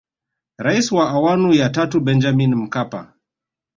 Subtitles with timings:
[0.57, 3.13] Rais wa awamu ya tatu Benjamin Mkapa